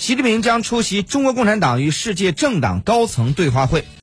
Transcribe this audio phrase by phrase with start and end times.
[0.00, 3.84] 习近平将出席中国共产党与世界政党高层对话会。